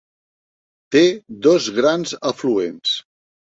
[0.95, 1.03] Té
[1.49, 2.99] dos grans afluents.